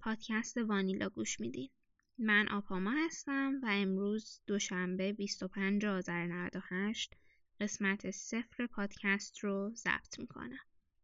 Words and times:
پادکست 0.00 0.56
وانیلا 0.56 1.08
گوش 1.08 1.40
میدین. 1.40 1.70
من 2.18 2.48
آپاما 2.48 2.90
هستم 3.06 3.60
و 3.62 3.66
امروز 3.70 4.40
دوشنبه 4.46 5.12
25 5.12 5.84
آذر 5.84 6.26
98 6.26 7.14
قسمت 7.60 8.10
صفر 8.10 8.66
پادکست 8.66 9.38
رو 9.38 9.72
ضبط 9.74 10.18
می‌کنم. 10.18 10.58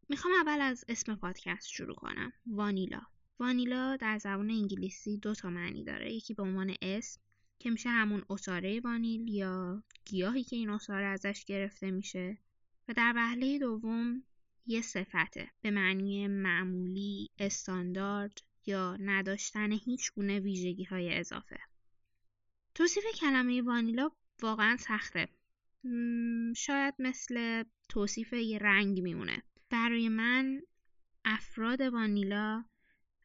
می‌خوام 0.09 0.33
اول 0.33 0.61
از 0.61 0.85
اسم 0.87 1.15
پادکست 1.15 1.67
شروع 1.67 1.95
کنم. 1.95 2.31
وانیلا. 2.45 3.01
وانیلا 3.39 3.95
در 3.95 4.17
زبان 4.17 4.49
انگلیسی 4.49 5.17
دو 5.17 5.35
تا 5.35 5.49
معنی 5.49 5.83
داره. 5.83 6.13
یکی 6.13 6.33
به 6.33 6.43
عنوان 6.43 6.75
اسم 6.81 7.21
که 7.59 7.69
میشه 7.69 7.89
همون 7.89 8.23
اصاره 8.29 8.79
وانیل 8.79 9.27
یا 9.27 9.83
گیاهی 10.05 10.43
که 10.43 10.55
این 10.55 10.69
اصاره 10.69 11.05
ازش 11.05 11.45
گرفته 11.45 11.91
میشه 11.91 12.37
و 12.87 12.93
در 12.93 13.13
وهله 13.15 13.59
دوم 13.59 14.23
یه 14.69 14.81
صفته 14.81 15.49
به 15.61 15.71
معنی 15.71 16.27
معمولی، 16.27 17.29
استاندارد 17.39 18.41
یا 18.65 18.97
نداشتن 18.99 19.71
هیچ 19.71 20.11
گونه 20.11 20.39
ویژگی 20.39 20.83
های 20.83 21.19
اضافه. 21.19 21.59
توصیف 22.75 23.03
کلمه 23.19 23.61
وانیلا 23.61 24.11
واقعا 24.41 24.77
سخته. 24.77 25.29
شاید 26.55 26.93
مثل 26.99 27.63
توصیف 27.89 28.33
یه 28.33 28.57
رنگ 28.57 29.01
میمونه. 29.01 29.43
برای 29.69 30.09
من 30.09 30.61
افراد 31.25 31.81
وانیلا 31.81 32.65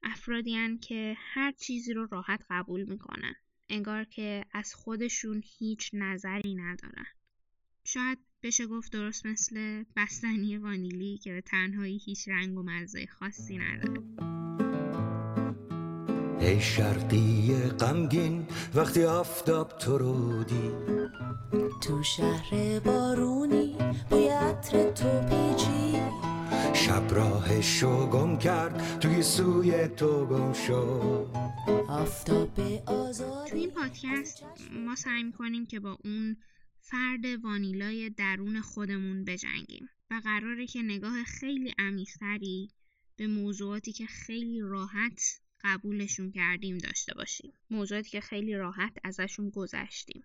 افرادی 0.03 0.79
که 0.79 1.17
هر 1.19 1.53
چیزی 1.53 1.93
رو 1.93 2.07
راحت 2.07 2.45
قبول 2.51 2.85
می‌کنن. 2.85 3.35
انگار 3.69 4.05
که 4.05 4.45
از 4.53 4.75
خودشون 4.75 5.43
هیچ 5.59 5.91
نظری 5.93 6.55
ندارن. 6.55 7.07
شاید 7.85 8.19
بشه 8.45 8.67
گفت 8.67 8.93
درست 8.93 9.27
مثل 9.27 9.85
بستنی 9.97 10.57
وانیلی 10.57 11.19
که 11.19 11.33
به 11.33 11.41
تنهایی 11.41 12.01
هیچ 12.05 12.29
رنگ 12.29 12.59
و 12.59 12.63
مزه 12.63 13.07
خاصی 13.07 13.59
نداره. 13.59 14.01
ای 16.41 16.61
شرقی 16.61 17.55
غمگین 17.81 18.47
وقتی 18.75 19.05
آفتاب 19.05 19.69
تو 19.79 19.99
رو 19.99 20.45
تو 21.83 22.03
شهر 22.03 22.81
بارونی 22.81 23.77
بوی 24.11 24.29
عطر 24.29 24.91
تو 24.91 25.21
پیچی 25.21 25.99
شب 26.75 27.15
راهشو 27.15 28.07
گم 28.07 28.39
کرد 28.39 28.99
توی 29.01 29.23
سوی 29.23 29.89
تو 29.89 30.27
گم 30.27 30.53
شد. 30.53 31.27
آفتاب 31.89 32.61
آزاد 32.87 33.47
تو 33.47 33.57
این 33.57 33.71
پادکست 33.71 34.45
ما 34.85 34.95
سعی 34.95 35.23
می‌کنیم 35.23 35.67
که 35.67 35.81
با 35.81 35.99
اون 36.05 36.37
فرد 36.87 37.25
وانیلای 37.25 38.11
درون 38.11 38.61
خودمون 38.61 39.25
بجنگیم 39.25 39.89
و 40.11 40.21
قراره 40.25 40.67
که 40.67 40.83
نگاه 40.83 41.25
خیلی 41.25 41.75
عمیقتری 41.79 42.71
به 43.17 43.27
موضوعاتی 43.27 43.93
که 43.93 44.07
خیلی 44.07 44.61
راحت 44.61 45.41
قبولشون 45.61 46.31
کردیم 46.31 46.79
داشته 46.79 47.15
باشیم. 47.15 47.53
موضوعاتی 47.71 48.11
که 48.11 48.21
خیلی 48.21 48.55
راحت 48.55 48.97
ازشون 49.05 49.51
گذشتیم. 49.51 50.25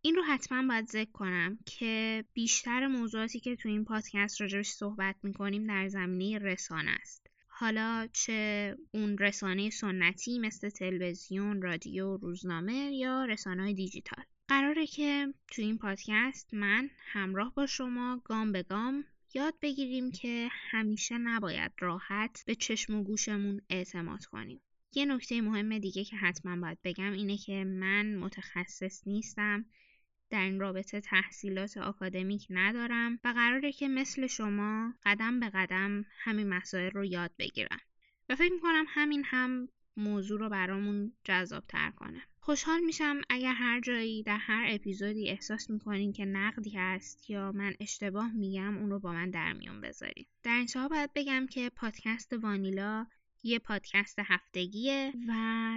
این 0.00 0.14
رو 0.14 0.22
حتما 0.22 0.68
باید 0.68 0.88
ذکر 0.88 1.12
کنم 1.12 1.58
که 1.66 2.24
بیشتر 2.32 2.86
موضوعاتی 2.86 3.40
که 3.40 3.56
تو 3.56 3.68
این 3.68 3.84
پادکست 3.84 4.40
راجبش 4.40 4.68
صحبت 4.68 5.16
می‌کنیم 5.22 5.66
در 5.66 5.88
زمینه 5.88 6.38
رسانه 6.38 6.90
است. 6.90 7.26
حالا 7.58 8.08
چه 8.12 8.74
اون 8.94 9.18
رسانه 9.18 9.70
سنتی 9.70 10.38
مثل 10.38 10.68
تلویزیون، 10.68 11.62
رادیو، 11.62 12.16
روزنامه 12.16 12.72
یا 12.72 13.24
رسانه 13.24 13.62
های 13.62 13.74
دیجیتال 13.74 14.24
قراره 14.48 14.86
که 14.86 15.34
تو 15.50 15.62
این 15.62 15.78
پادکست 15.78 16.54
من 16.54 16.90
همراه 16.98 17.54
با 17.54 17.66
شما 17.66 18.20
گام 18.24 18.52
به 18.52 18.62
گام 18.62 19.04
یاد 19.34 19.54
بگیریم 19.62 20.10
که 20.10 20.48
همیشه 20.70 21.18
نباید 21.18 21.72
راحت 21.78 22.44
به 22.46 22.54
چشم 22.54 22.94
و 22.94 23.04
گوشمون 23.04 23.60
اعتماد 23.70 24.24
کنیم. 24.24 24.60
یه 24.94 25.04
نکته 25.04 25.40
مهم 25.40 25.78
دیگه 25.78 26.04
که 26.04 26.16
حتما 26.16 26.56
باید 26.56 26.78
بگم 26.84 27.12
اینه 27.12 27.36
که 27.36 27.64
من 27.64 28.16
متخصص 28.16 29.06
نیستم 29.06 29.64
در 30.30 30.40
این 30.40 30.60
رابطه 30.60 31.00
تحصیلات 31.00 31.76
آکادمیک 31.76 32.46
ندارم 32.50 33.18
و 33.24 33.28
قراره 33.28 33.72
که 33.72 33.88
مثل 33.88 34.26
شما 34.26 34.94
قدم 35.04 35.40
به 35.40 35.50
قدم 35.50 36.04
همین 36.18 36.48
مسائل 36.48 36.90
رو 36.90 37.04
یاد 37.04 37.30
بگیرم. 37.38 37.80
و 38.28 38.34
فکر 38.36 38.52
می‌کنم 38.52 38.84
همین 38.88 39.22
هم 39.26 39.68
موضوع 39.96 40.40
رو 40.40 40.48
برامون 40.48 41.12
جذاب 41.24 41.64
تر 41.68 41.90
کنه. 41.90 42.22
خوشحال 42.40 42.80
میشم 42.80 43.20
اگر 43.28 43.52
هر 43.52 43.80
جایی 43.80 44.22
در 44.22 44.38
هر 44.38 44.66
اپیزودی 44.68 45.28
احساس 45.28 45.70
می‌کنین 45.70 46.12
که 46.12 46.24
نقدی 46.24 46.70
هست 46.70 47.30
یا 47.30 47.52
من 47.52 47.74
اشتباه 47.80 48.32
میگم 48.32 48.78
اون 48.78 48.90
رو 48.90 48.98
با 48.98 49.12
من 49.12 49.30
در 49.30 49.52
میون 49.52 49.80
بذارین. 49.80 50.26
در 50.42 50.56
انتها 50.58 50.88
باید 50.88 51.10
بگم 51.14 51.46
که 51.50 51.70
پادکست 51.70 52.32
وانیلا 52.32 53.06
یه 53.46 53.58
پادکست 53.58 54.18
هفتگیه 54.18 55.12
و 55.28 55.32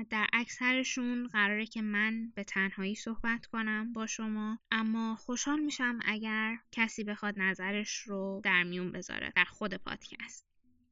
در 0.09 0.27
اکثرشون 0.33 1.27
قراره 1.27 1.65
که 1.65 1.81
من 1.81 2.31
به 2.35 2.43
تنهایی 2.43 2.95
صحبت 2.95 3.45
کنم 3.45 3.93
با 3.93 4.07
شما. 4.07 4.59
اما 4.71 5.15
خوشحال 5.15 5.59
میشم 5.59 5.99
اگر 6.05 6.57
کسی 6.71 7.03
بخواد 7.03 7.39
نظرش 7.39 7.95
رو 7.97 8.41
در 8.43 8.63
میون 8.63 8.91
بذاره 8.91 9.33
در 9.35 9.43
خود 9.43 9.73
پادکست. 9.73 10.45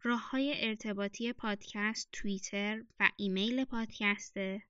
راه 0.03 0.29
های 0.29 0.53
ارتباطی 0.67 1.33
پادکست 1.33 2.09
توییتر 2.11 2.83
و 2.99 3.09
ایمیل 3.17 3.65
پادکسته. 3.65 4.63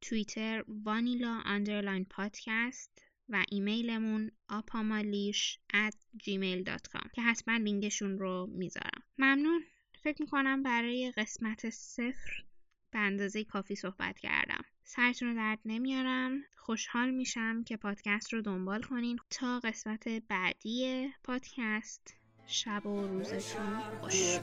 توییتر 0.00 0.64
وانیلا 0.68 1.42
underline 1.44 2.04
پادکست 2.04 3.02
و 3.28 3.44
ایمیلمون 3.48 4.30
آپامالیش 4.48 5.58
at 5.72 5.96
gmail.com 6.22 7.10
که 7.14 7.22
حتما 7.22 7.56
لینکشون 7.56 8.18
رو 8.18 8.46
می‌ذارم. 8.50 9.02
ممنون. 9.18 9.62
فکر 10.02 10.22
می‌کنم 10.22 10.62
برای 10.62 11.12
قسمت 11.16 11.70
صفر 11.70 12.44
به 12.90 12.98
اندازه 12.98 13.44
کافی 13.44 13.76
صحبت 13.76 14.18
کردم. 14.18 14.64
سرتون 14.84 15.28
رو 15.28 15.34
درد 15.34 15.58
نمیارم. 15.64 16.42
خوشحال 16.56 17.10
میشم 17.10 17.64
که 17.64 17.76
پادکست 17.76 18.32
رو 18.32 18.42
دنبال 18.42 18.82
کنین. 18.82 19.18
تا 19.30 19.60
قسمت 19.60 20.08
بعدی 20.08 21.08
پادکست 21.24 22.14
شب 22.46 22.86
و 22.86 23.06
روزتون 23.06 23.80
خوش. 24.00 24.38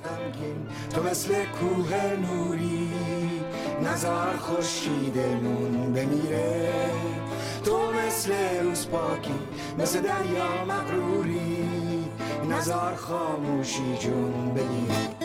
تو 0.89 1.03
مثل 1.03 1.45
کوه 1.45 2.15
نوری 2.15 2.89
نظر 3.83 4.37
خورشیدمون 4.37 5.93
بمیره 5.93 6.91
تو 7.65 7.91
مثل 7.91 8.63
روز 8.63 8.87
پاکی 8.89 9.39
مثل 9.79 10.01
دریا 10.01 10.65
مغروری. 10.65 11.57
نظر 12.49 12.95
خاموشی 12.95 13.97
جون 13.97 14.53
بگیر. 14.53 15.16